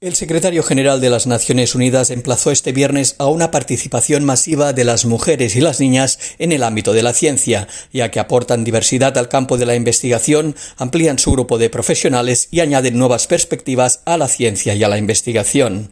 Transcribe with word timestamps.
El 0.00 0.14
secretario 0.14 0.62
general 0.62 1.00
de 1.00 1.10
las 1.10 1.26
Naciones 1.26 1.74
Unidas 1.74 2.10
emplazó 2.10 2.52
este 2.52 2.70
viernes 2.70 3.16
a 3.18 3.26
una 3.26 3.50
participación 3.50 4.24
masiva 4.24 4.72
de 4.72 4.84
las 4.84 5.04
mujeres 5.06 5.56
y 5.56 5.60
las 5.60 5.80
niñas 5.80 6.20
en 6.38 6.52
el 6.52 6.62
ámbito 6.62 6.92
de 6.92 7.02
la 7.02 7.12
ciencia, 7.12 7.66
ya 7.92 8.12
que 8.12 8.20
aportan 8.20 8.62
diversidad 8.62 9.18
al 9.18 9.28
campo 9.28 9.58
de 9.58 9.66
la 9.66 9.74
investigación, 9.74 10.54
amplían 10.76 11.18
su 11.18 11.32
grupo 11.32 11.58
de 11.58 11.68
profesionales 11.68 12.46
y 12.52 12.60
añaden 12.60 12.96
nuevas 12.96 13.26
perspectivas 13.26 14.02
a 14.04 14.16
la 14.16 14.28
ciencia 14.28 14.72
y 14.76 14.84
a 14.84 14.88
la 14.88 14.98
investigación. 14.98 15.90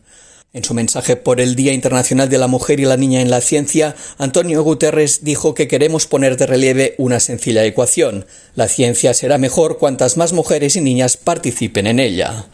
En 0.52 0.62
su 0.62 0.73
mensaje 0.73 1.16
por 1.16 1.41
el 1.41 1.57
Día 1.57 1.73
Internacional 1.73 2.29
de 2.29 2.38
la 2.38 2.46
Mujer 2.46 2.79
y 2.79 2.84
la 2.84 2.96
Niña 2.96 3.20
en 3.20 3.29
la 3.29 3.41
Ciencia, 3.41 3.96
Antonio 4.18 4.62
Guterres 4.62 5.25
dijo 5.25 5.52
que 5.52 5.66
queremos 5.66 6.07
poner 6.07 6.36
de 6.36 6.46
relieve 6.46 6.95
una 6.96 7.18
sencilla 7.18 7.64
ecuación. 7.64 8.25
La 8.54 8.68
ciencia 8.68 9.14
será 9.14 9.36
mejor 9.36 9.79
cuantas 9.79 10.16
más 10.16 10.32
mujeres 10.32 10.77
y 10.77 10.80
niñas 10.80 11.16
participen 11.16 11.88
en 11.88 11.98
ella. 11.98 12.46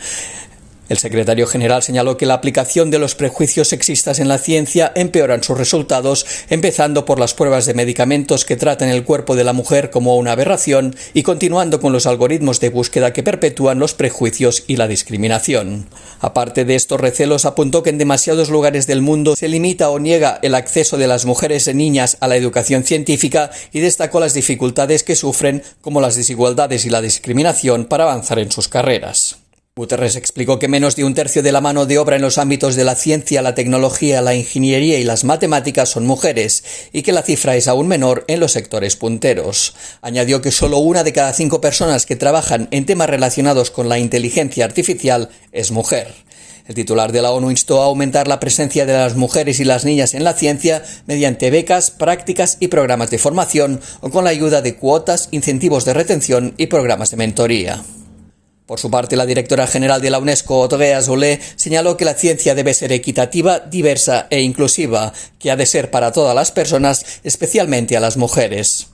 El 0.89 0.99
secretario 0.99 1.47
general 1.47 1.83
señaló 1.83 2.17
que 2.17 2.27
la 2.27 2.35
aplicación 2.35 2.91
de 2.91 2.99
los 2.99 3.15
prejuicios 3.15 3.69
sexistas 3.69 4.19
en 4.19 4.29
la 4.29 4.39
ciencia 4.39 4.93
empeoran 4.95 5.43
sus 5.43 5.57
resultados, 5.57 6.27
empezando 6.51 7.05
por 7.05 7.21
las 7.21 7.35
pruebas 7.35 7.67
de 7.67 7.75
medicamentos 7.75 8.45
que 8.45 8.57
tratan 8.57 8.89
el 8.89 9.05
cuerpo 9.05 9.37
de 9.37 9.45
la 9.45 9.53
mujer 9.53 9.91
como 9.91 10.17
una 10.17 10.33
aberración 10.33 10.95
y 11.15 11.23
continuando 11.23 11.81
con 11.81 11.93
los 11.93 12.07
algoritmos 12.07 12.61
de 12.61 12.71
búsqueda 12.71 13.13
que 13.13 13.23
perpetúan 13.23 13.79
los 13.79 13.95
prejuicios 13.95 14.65
y 14.67 14.77
la 14.77 14.89
discriminación. 14.89 15.87
Aparte 16.21 16.65
de 16.65 16.75
estos 16.75 17.01
recelos, 17.01 17.47
apuntó 17.47 17.83
que 17.83 17.91
en 17.91 17.99
demasiados 17.99 18.51
lugares 18.51 18.87
del 18.87 19.03
mundo 19.03 19.37
se 19.37 19.49
limita 19.49 19.89
o 19.89 19.99
niega 19.99 20.41
el 20.43 20.55
acceso 20.55 20.99
de 20.99 21.07
las 21.07 21.25
mujeres 21.25 21.69
y 21.69 21.75
niñas 21.75 22.17
a 22.21 22.29
la 22.29 22.37
educación 22.37 22.85
científica 22.85 23.51
y 23.73 23.81
destacó 23.81 24.21
las 24.21 24.35
dificultades 24.35 25.05
que 25.05 25.17
sufren, 25.17 25.63
como 25.81 26.01
las 26.01 26.17
desigualdades 26.17 26.85
y 26.85 26.91
la 26.91 27.01
discriminación, 27.01 27.87
para 27.87 28.05
avanzar 28.05 28.41
en 28.41 28.51
sus 28.51 28.69
carreras. 28.69 29.42
Guterres 29.75 30.17
explicó 30.17 30.59
que 30.59 30.69
menos 30.69 30.97
de 30.97 31.05
un 31.05 31.15
tercio 31.15 31.43
de 31.43 31.51
la 31.51 31.63
mano 31.63 31.87
de 31.87 31.97
obra 31.97 32.17
en 32.17 32.21
los 32.21 32.37
ámbitos 32.37 32.77
de 32.77 32.85
la 32.85 32.95
ciencia, 32.95 33.41
la 33.41 33.55
tecnología, 33.55 34.21
la 34.21 34.35
ingeniería 34.35 34.99
y 34.99 35.05
las 35.05 35.25
matemáticas 35.25 35.89
son 35.89 36.05
mujeres, 36.05 36.63
y 36.93 37.01
que 37.01 37.13
la 37.13 37.23
cifra 37.23 37.57
es 37.57 37.69
aún 37.69 37.89
menor 37.89 38.27
en 38.29 38.39
los 38.39 38.53
sectores 38.53 38.97
punteros. 38.97 39.75
Añadió 40.03 40.43
que 40.43 40.51
solo 40.51 40.77
una 40.77 41.05
de 41.05 41.15
cada 41.15 41.33
cinco 41.33 41.63
personas 41.63 42.05
que 42.05 42.17
trabajan 42.17 42.69
en 42.71 42.85
temas 42.85 43.09
relacionados 43.09 43.71
con 43.71 43.89
la 43.89 43.99
inteligencia 43.99 44.67
artificial 44.67 45.31
es 45.53 45.71
mujer. 45.71 46.13
El 46.69 46.75
titular 46.75 47.11
de 47.11 47.23
la 47.23 47.31
ONU 47.31 47.51
instó 47.51 47.81
a 47.81 47.87
aumentar 47.87 48.29
la 48.29 48.41
presencia 48.41 48.85
de 48.85 48.93
las 48.93 49.17
mujeres 49.17 49.59
y 49.59 49.65
las 49.65 49.87
niñas 49.87 50.13
en 50.13 50.25
la 50.25 50.35
ciencia 50.35 50.85
mediante 51.07 51.51
becas, 51.51 51.91
prácticas 51.91 52.59
y 52.61 52.69
programas 52.69 53.11
de 53.11 53.17
formación 53.17 53.81
o 54.03 54.11
con 54.11 54.25
la 54.25 54.31
ayuda 54.31 54.61
de 54.61 54.77
cuotas, 54.77 55.29
incentivos 55.31 55.87
de 55.87 55.95
retención 55.95 56.53
y 56.59 56.67
programas 56.67 57.11
de 57.11 57.17
mentoría. 57.17 57.83
Por 58.67 58.79
su 58.79 58.91
parte, 58.91 59.17
la 59.17 59.27
directora 59.27 59.67
general 59.67 60.01
de 60.01 60.11
la 60.11 60.19
UNESCO, 60.19 60.65
Andrea 60.65 61.03
Zolé, 61.03 61.41
señaló 61.57 61.97
que 61.97 62.05
la 62.05 62.15
ciencia 62.15 62.55
debe 62.55 62.75
ser 62.75 62.93
equitativa, 62.93 63.59
diversa 63.59 64.29
e 64.31 64.41
inclusiva, 64.41 65.13
que 65.39 65.51
ha 65.51 65.57
de 65.57 65.67
ser 65.67 65.91
para 65.91 66.13
todas 66.13 66.35
las 66.35 66.53
personas, 66.53 67.05
especialmente 67.25 67.97
a 67.97 68.01
las 68.01 68.17
mujeres. 68.17 68.89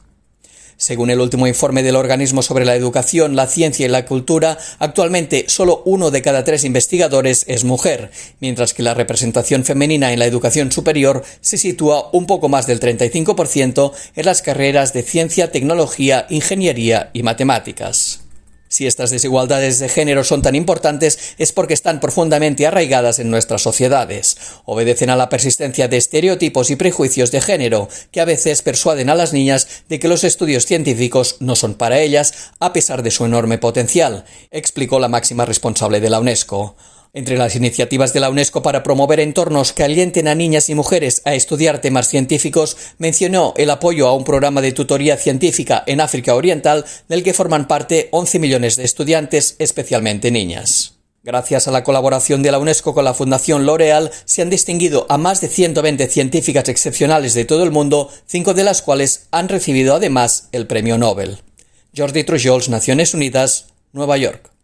Según 0.78 1.10
el 1.10 1.20
último 1.20 1.48
informe 1.48 1.82
del 1.82 1.96
organismo 1.96 2.40
sobre 2.40 2.64
la 2.64 2.76
educación, 2.76 3.34
la 3.34 3.48
ciencia 3.48 3.84
y 3.84 3.88
la 3.88 4.06
cultura, 4.06 4.58
actualmente 4.78 5.46
solo 5.48 5.82
uno 5.84 6.12
de 6.12 6.22
cada 6.22 6.44
tres 6.44 6.64
investigadores 6.64 7.44
es 7.48 7.64
mujer, 7.64 8.12
mientras 8.38 8.74
que 8.74 8.84
la 8.84 8.94
representación 8.94 9.64
femenina 9.64 10.12
en 10.12 10.20
la 10.20 10.26
educación 10.26 10.70
superior 10.70 11.24
se 11.40 11.58
sitúa 11.58 12.10
un 12.12 12.26
poco 12.26 12.48
más 12.48 12.68
del 12.68 12.78
35% 12.78 13.92
en 14.14 14.24
las 14.24 14.40
carreras 14.40 14.92
de 14.92 15.02
ciencia, 15.02 15.50
tecnología, 15.50 16.26
ingeniería 16.30 17.10
y 17.12 17.24
matemáticas. 17.24 18.17
Si 18.68 18.86
estas 18.86 19.10
desigualdades 19.10 19.78
de 19.78 19.88
género 19.88 20.24
son 20.24 20.42
tan 20.42 20.54
importantes 20.54 21.34
es 21.38 21.52
porque 21.52 21.74
están 21.74 22.00
profundamente 22.00 22.66
arraigadas 22.66 23.18
en 23.18 23.30
nuestras 23.30 23.62
sociedades. 23.62 24.36
Obedecen 24.64 25.10
a 25.10 25.16
la 25.16 25.28
persistencia 25.28 25.88
de 25.88 25.96
estereotipos 25.96 26.70
y 26.70 26.76
prejuicios 26.76 27.30
de 27.30 27.40
género 27.40 27.88
que 28.10 28.20
a 28.20 28.24
veces 28.24 28.62
persuaden 28.62 29.10
a 29.10 29.14
las 29.14 29.32
niñas 29.32 29.68
de 29.88 29.98
que 29.98 30.08
los 30.08 30.24
estudios 30.24 30.66
científicos 30.66 31.36
no 31.40 31.56
son 31.56 31.74
para 31.74 32.00
ellas 32.00 32.50
a 32.58 32.72
pesar 32.72 33.02
de 33.02 33.10
su 33.10 33.24
enorme 33.24 33.58
potencial, 33.58 34.24
explicó 34.50 35.00
la 35.00 35.08
máxima 35.08 35.44
responsable 35.44 36.00
de 36.00 36.10
la 36.10 36.20
UNESCO. 36.20 36.76
Entre 37.18 37.36
las 37.36 37.56
iniciativas 37.56 38.12
de 38.12 38.20
la 38.20 38.30
UNESCO 38.30 38.62
para 38.62 38.84
promover 38.84 39.18
entornos 39.18 39.72
que 39.72 39.82
alienten 39.82 40.28
a 40.28 40.36
niñas 40.36 40.70
y 40.70 40.76
mujeres 40.76 41.20
a 41.24 41.34
estudiar 41.34 41.80
temas 41.80 42.06
científicos, 42.06 42.76
mencionó 42.98 43.54
el 43.56 43.70
apoyo 43.70 44.06
a 44.06 44.14
un 44.14 44.22
programa 44.22 44.60
de 44.60 44.70
tutoría 44.70 45.16
científica 45.16 45.82
en 45.88 46.00
África 46.00 46.36
Oriental 46.36 46.84
del 47.08 47.24
que 47.24 47.34
forman 47.34 47.66
parte 47.66 48.08
11 48.12 48.38
millones 48.38 48.76
de 48.76 48.84
estudiantes, 48.84 49.56
especialmente 49.58 50.30
niñas. 50.30 50.94
Gracias 51.24 51.66
a 51.66 51.72
la 51.72 51.82
colaboración 51.82 52.44
de 52.44 52.52
la 52.52 52.60
UNESCO 52.60 52.94
con 52.94 53.04
la 53.04 53.14
Fundación 53.14 53.66
L'Oréal, 53.66 54.12
se 54.24 54.42
han 54.42 54.48
distinguido 54.48 55.04
a 55.08 55.18
más 55.18 55.40
de 55.40 55.48
120 55.48 56.06
científicas 56.06 56.68
excepcionales 56.68 57.34
de 57.34 57.44
todo 57.44 57.64
el 57.64 57.72
mundo, 57.72 58.12
cinco 58.26 58.54
de 58.54 58.62
las 58.62 58.80
cuales 58.80 59.26
han 59.32 59.48
recibido 59.48 59.96
además 59.96 60.50
el 60.52 60.68
Premio 60.68 60.98
Nobel. 60.98 61.38
Jordi 61.96 62.22
Trujols, 62.22 62.68
Naciones 62.68 63.12
Unidas, 63.12 63.66
Nueva 63.92 64.18
York. 64.18 64.52